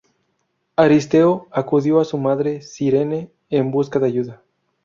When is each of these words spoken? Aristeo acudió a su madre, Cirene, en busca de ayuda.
Aristeo 0.77 1.45
acudió 1.51 1.99
a 1.99 2.05
su 2.05 2.17
madre, 2.17 2.63
Cirene, 2.63 3.29
en 3.51 3.69
busca 3.69 3.99
de 3.99 4.07
ayuda. 4.07 4.41